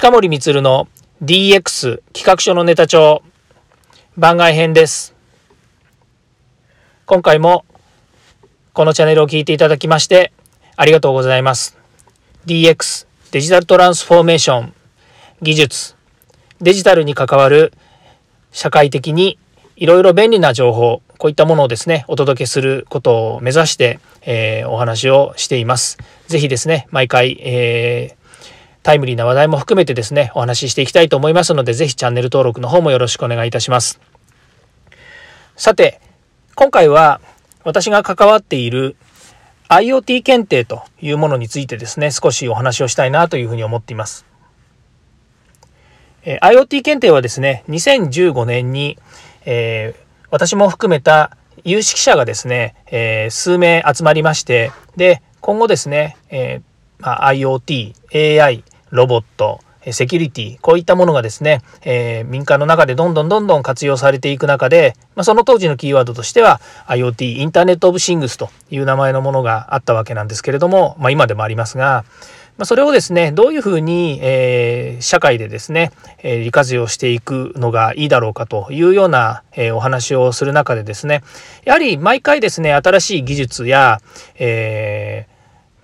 [0.00, 0.86] 近森光の
[1.24, 3.20] DX 企画書のネタ帳
[4.16, 5.12] 番外編です。
[7.04, 7.64] 今回も
[8.74, 10.32] このチャンネルを聞いていただきまして
[10.76, 11.76] ありがとうございます。
[12.46, 14.72] DX デジタルトランスフォーメーション
[15.42, 15.96] 技術
[16.60, 17.72] デジタルに関わる
[18.52, 19.36] 社会的に
[19.74, 25.98] いろいろ便利な情報こういったものをですねお届けすることを目指して、えー、お話をしています。
[26.28, 28.17] 是非ですね毎回、えー
[28.88, 34.00] タイムリーな話題も含めてですね、お話ししていきたいと思いますので、是非チャンネル登録の方もよろしくお願いいたします。
[35.56, 36.00] さて、
[36.54, 37.20] 今回は
[37.64, 38.96] 私が関わっている
[39.68, 44.24] IoT 検定というものについてですね、少しお話をしたいなというふうに思っています。
[46.24, 48.96] え IoT 検定はですね、2015年に、
[49.44, 56.62] えー、私も含めた有識者がですね、えー、数名集まりまして、で、今後ですね、えー
[57.00, 59.60] まあ、IoT、AI、ロボット、
[59.92, 72.04] セキュリティ、こういったものがですね、えー、民間の中でどんどんどんどん活用されていく中で、まあ、その当時のキーワードとしては IoT、インターネット・オブ・シングスという名前のものがあったわけなんですけれども、まあ、今でもありますが、
[72.58, 81.22] まあ、それをですね、どういうふうに、えー、社会でですね、えー、利活用していくのがいいだろうかというような、えー、お話をする中でですね、
[81.64, 84.00] やはり毎回ですね、新しい技術や、
[84.34, 85.37] えー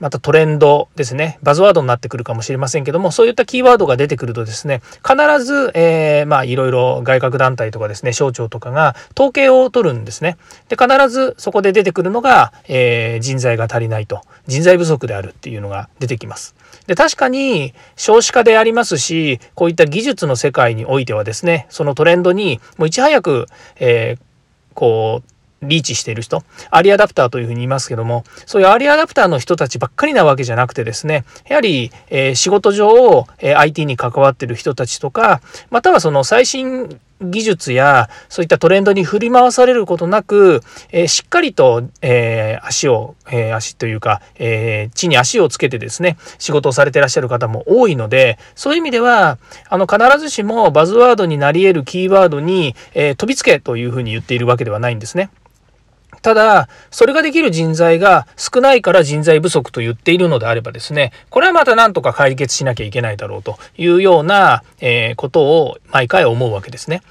[0.05, 1.38] またトレンドですね。
[1.42, 10.36] バズワードになってくるかもしれませんけどもそういったキーワードが出てくるとですね必ず、えー、まあいろいろ外郭団体とかですね省庁とかが統計を取るんですね。
[10.69, 14.20] で必ずそこで出てくるのが、えー、人材が足りないと。
[14.46, 16.55] 人材不足であるっていうのが出てきます。
[16.86, 23.46] で確かに少子化でありますしこういった技術の世界においてはですねそのトレンドにもういち早く、
[23.77, 24.22] えー、
[24.74, 55.30] こうリーチしている人、アリアダプターというふうに言いますけども、そういうアリアダプターの人たちばっかりなわけじゃなくてですね、やはり、えー、仕事上、えー、IT に関わっている人たちとか、またはその最新技術やそういったトレンドに振り回されることなく、えー、しっかりと、えー、足を、えー、足というか、え地に足をつけてですね仕事をされてらっしゃる方も多いのでそういう意味ではあの必ずしもバズワードになり得るキーワードに、え飛びつけというふうに言っているわけではないんですね。
[56.24, 67.02] ただ、それができる人材が少ないから人材不足と言っているのであればですね、これはまた何とか解決しなきゃいけないだろうというような、え、ことを毎回思うわけですね。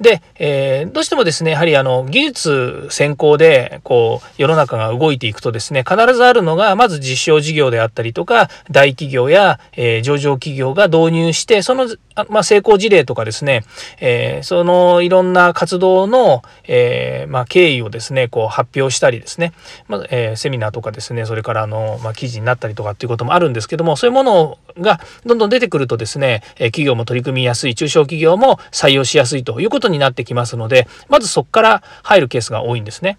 [0.00, 11.86] で、えー、どうしてもですね、やはりあの、技術先行で、こう、世の中が動いていくとですね、必ずあるのが、まず実証事業であったりとか、大企業や、えー、上場企業が導入して、その、
[12.28, 13.64] まあ、成功事例とかですね、
[14.00, 19.52] えー、そのいろんな活動の、えまあ、経緯をですね、こう発表したりですね、
[19.88, 33.18] まあ、えセミナーとかですね、それからあの、まあ、記事になったりとかっていうこともあるんですけども、そういうものがどんどん出てくるとですね、企業も取り組みやすい、中小企業も採用しやすいということになってきますので、まずそこから入るケースが多いんですね。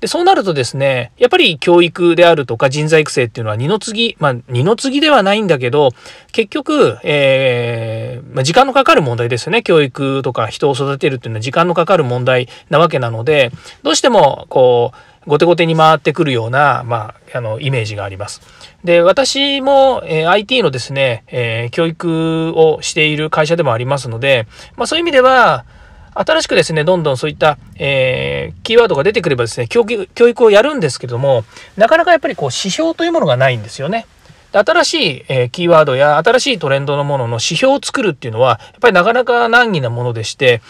[0.00, 5.90] で、そうなるとですね、やっぱり教育であるとか人材育成っていうのは二の次、まあ二の次ではないんだけど、
[6.32, 9.62] 結局、えー、まあ、時間のかかる問題ですよね。
[9.62, 14.92] 教育とか人を育てるっていうのは時間のかかる問題なわけなので、どうしても、こ
[15.26, 18.40] う、後手後手に回ってくるような、まあ、あの、イメージがあります。
[18.84, 25.66] で、私も、えー、IT のですね、えー、教育をしている会社でもありますので、まあそういう意味では、
[26.14, 31.44] 新しくですね、どんどんそういった、えー、キーワードが出てくればですね、教育、教育をやるんですけども、
[31.76, 34.06] なかなかやっぱりこう指標というものがないんですよね。
[34.52, 40.60] 新しい、え、キーワードや新しいトレンドのものの指標を作るっていうのは、やっぱりなかなか難儀なものでして、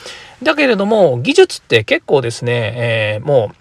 [0.43, 3.53] だけれども、技術って結構ですね、えー、も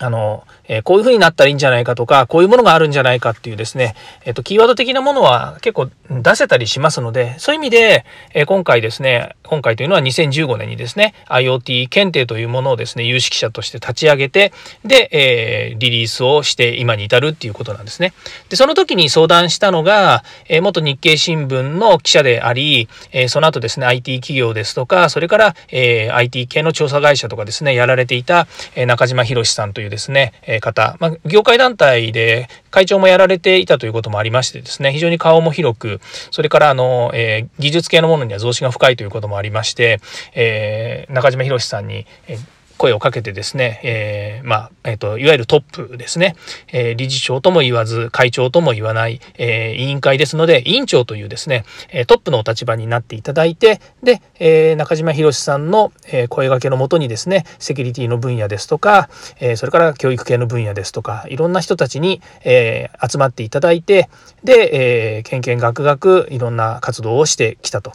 [0.00, 14.52] う、あの、え、こういう風になったらいいんじゃないかとか、こういうものがあるんじゃないかっていうですね、えっ、と、キーワード的なものは結構出せたりしますので、そういう意味で、え、今回ですね、今回というのは2015年にですね、IoT 検定というものをですね、有識者として立ち上げて、
[14.84, 18.12] で、えリリースをして今に至るっていうことなんですね。
[18.50, 36.00] で、その時に相談したのが、え元日経新聞の記者であり、えその後ですね、IT 企業ですとか、それから、え IT 系の調査会社とかですね、やられていた、え中島博さんというですね、え方、まあ、業界団体で会長もやられていたということもありましてですね、非常に顔も広く、
[36.30, 40.00] それからあの、えー、技術系のものには増資が深いということもありまして、
[40.34, 46.36] えー、中島博さんに、えー声をかけてですね、えー、まあ、えっ、ー、と、いわゆるトップですね、
[46.72, 51.64] えー、理事長とも言わず、会長とも言わない、え委員会ですので、委員長というですね、
[52.06, 55.92] トップのお立場になっていただいて、で、え中島博さんの
[56.28, 59.10] 声掛けのもとにですね、セキュリティの分野ですとか、
[59.40, 64.08] えそれから教育系の分野ですとか、いろんな人たちに、え集まっていただいて、
[64.44, 67.92] で、えー、けんけんがくがくいろんな活動をしてきたと。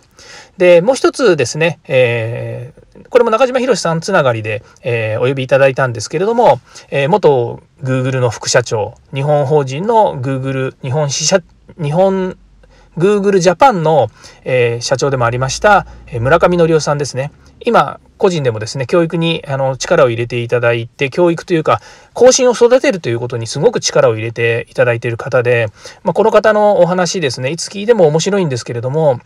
[0.57, 6.59] で、もう一つですね、えー、これも中島博さんつながりで、えー、お呼びいただいたんですけれども、
[6.89, 11.41] えー、元 Google の副社長、日本法人の Google 日本支社、
[11.81, 12.37] 日本
[12.97, 14.09] Google Japan の、
[14.43, 17.31] えー、社長でもありました、え村上則夫さんですね。
[17.65, 21.81] 今、個人でもですね、教育にあの力を入れていただいて、教育というか、
[22.13, 25.67] 後進を育てるということにすごく力を入れていただいている方で、
[26.03, 29.19] まあ、この方のお話ですね、いつ聞いても面白いんですけれども、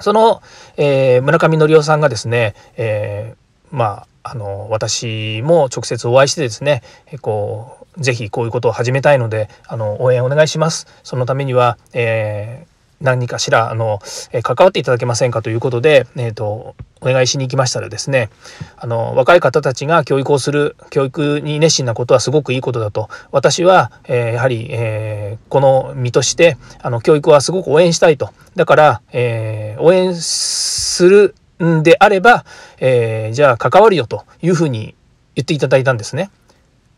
[0.00, 0.42] その、
[0.76, 10.86] えー、村上則夫さんがですね、えー、まあ、あの私も直接お会いしてですね、えこうぜひこういうことを始めたいのであの応援お願いします。
[11.04, 14.00] そのためには、えー、何かしらあの、
[14.32, 18.30] え関わっていただけませんかということで、えーと、お願いしに行きましたらですね
[18.78, 28.30] あの若い方たちが教育をする教育に熱心なことはすごくいいことだと私は、えー、やはり、え、この身としてあの教育はすごく応援したいと。
[28.56, 32.44] だから、え、応援するであれば、
[32.78, 34.94] えー、じゃあ関わるよというふうに
[35.34, 36.30] 言っていただいたんですね。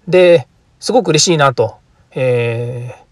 [0.08, 0.46] で
[0.80, 1.76] すごく嬉しいなと、
[2.14, 3.06] えー、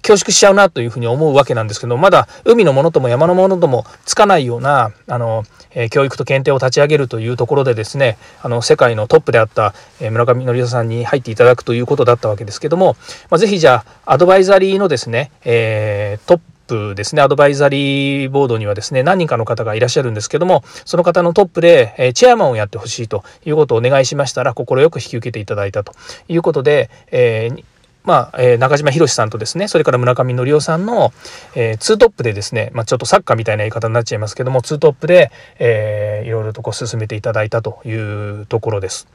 [0.00, 12.96] 恐縮しちゃうなというふうに思うわけなんですけどまだ海のものとも山のものともつかないようなあの、えー、教育と検定を立ち上げるというところでですねあの世界のトップであった、えー、村上則夫さんに入っていただくということだったわけですけども、
[13.30, 25.92] まあ、ぜひじゃあアドバイザリーのですね、えー、トッププですね、アドバイザリーボードにはですね、何人かの方がいらっしゃるんですけども、その方のトップで、えチェアマンをやってほしいということをお願いしましたら、快く引き受けていただいたと
[26.28, 27.64] いうことで、えー
[28.04, 31.12] まあ、えー、中島博さんとですね、それから村上則夫さんの、
[31.54, 39.08] えー、ツートップでですね、まあ、ちょっとサッカーみたいな言い方になっちゃいますけども、ツートップで、えー、いろいろとこう進めていただいたというところです。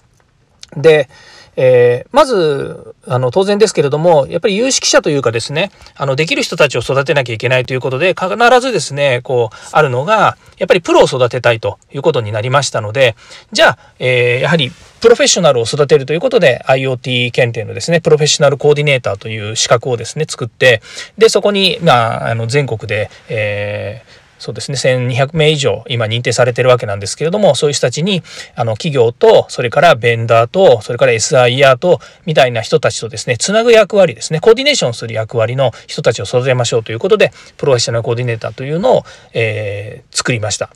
[0.77, 1.09] で、
[1.55, 13.15] えー、まず、あの、当然ですけれども、やっぱり有識者というかですね、あの、できる人たちを育てなきゃいけないということで、必ずですね、こう、あるのが、やっぱりプロを育てたいということになりましたので、
[13.51, 14.71] じゃあ、えー、やはり、
[15.01, 20.81] プロフェッショナルを育てるということで IoT 検定のですね、プロフェッショナルコーディネーターという資格をですね、作って、
[21.17, 28.21] で、そこに、まあ、あの、全国で、えー、そうですね1200名以上今認定されてるわけなんですけれどもそういう人たちに
[28.57, 39.03] あの企業とそれからベンダーとそれから SIR とみたいな人たちとですねつなぐ役割ですねコーディネーションする役割の人たちを育てましょうということでプロフェッショナルコーディネーターというのを、
[39.33, 40.69] えー、作りました。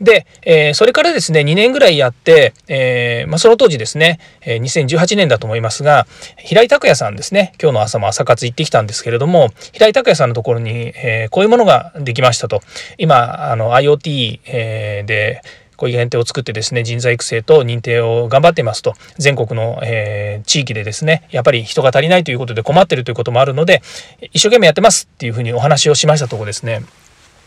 [0.00, 6.06] で、えー、それからですね、2年ぐらいやって、えー、まあ、その当時ですね、え、2018年だと思いますが、
[6.38, 12.62] 平井拓也さんですね、今日の朝も朝活行ってきたんですけれども、平井拓也さんのところに、えこういうものができましたと。
[12.98, 15.42] 今、あの、IoT、えで、
[15.76, 23.82] こういう限定を作ってですね人材育成と認定を頑張っていますと全国の、えー、地域でですねやっぱり人が足りないということで困ってるということもあるので
[24.32, 26.84] 一生懸命やってますっていうふうにお話をしましたところですね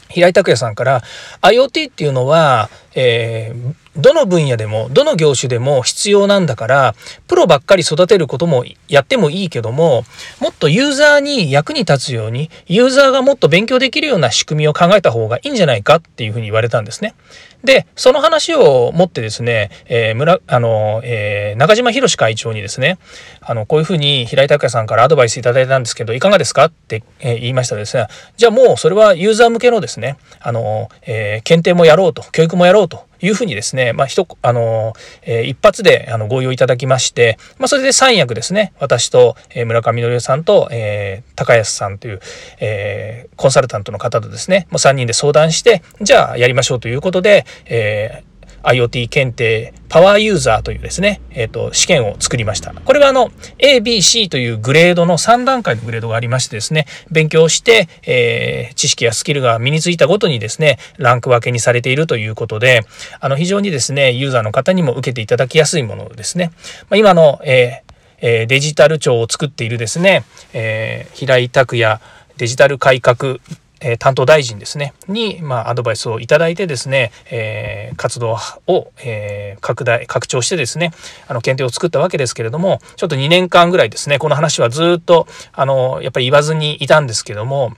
[0.09, 1.01] 平井拓也さんから
[1.41, 6.95] IoT っていうのは、えー、どの分野でもどの業種でも必要なんだから
[7.27, 10.03] プロばっかり育てることもやってもいいけども
[10.39, 17.15] もっとユーザーに役に立つようにユーザーがもっと勉強できるような仕組みを考えた方がいいんじゃないかっていうふうに言われたんですね。
[17.63, 22.97] でその話を持ってですね、えー、村あの、えー、中島博会長にですね
[23.41, 26.65] あのこういうふうに平井拓也さんからアドバイスいただいたんですけどいかがですか？
[26.65, 28.07] って、えー、言いましたですね
[28.37, 34.93] じゃあもうそれはユーザー向けのですねあの、え検定もやろうと教育もやろうというふうにですね、まあ、一、あの、
[35.23, 42.19] えー、一発であのご用意いただきまして、まあ、それで三役ですね、私と、えー、村上則さんと、えー、高安さんという、
[42.59, 48.26] えー、コンサルタントの方とですね、もう三人で相談して、じゃあやりましょうということで、えー
[48.63, 52.73] IoT 検定パワーユーザーというですね、えっ、ー、と、試験を作りました。
[52.73, 62.81] これはあの、A、B、C というグレードの3段階のグレードがありましてですね、勉強して、えー、知識やスキルが身についたごとにですね、ランク分けにされているということで、
[63.19, 66.51] あの、非常にですね、ユーザーの方にも受けていただきやすいものですね。
[66.89, 67.87] まあ、今の、えー
[68.19, 72.01] えデジタル庁を作っているですね、えー、平井拓也
[72.37, 73.37] デジタル改革
[73.81, 74.93] え担当大臣ですね。
[75.07, 80.91] に、まあ、アドバイスをいただいてですね、えー、活動を、えー、拡大拡張してですね
[81.27, 87.73] あの検定を作ったわけですけれどもちょっと2年間ぐらいですねこの話はずっとあのやっぱり言わずにいたんですけども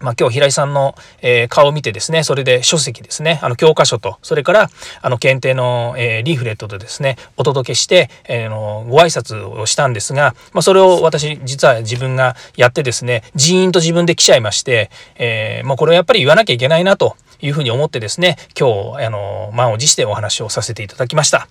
[0.00, 4.70] まあ、今日平井さんの、えー、顔を見てですね、それで書籍ですね、あの教科書と、それから
[5.02, 21.48] あの検定の、えー、リーフレットでですね、お届けして、えー、のご挨拶をしたんですが、まあ、それを私実は自分がやってですね、ジーンと自分で来ちゃいまして、えー、もうこれをやっぱり言わなきゃいけないなというふうに思ってですね、今日、あの、満を持してお話をさせていただきました。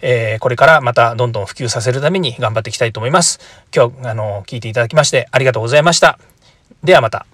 [0.00, 3.40] えー、これからまたどんどん普及させるために頑張っていきたいと思います。
[3.74, 6.18] 今日、あの、聞いていただきましてありがとうございました。
[6.82, 7.26] ではまた。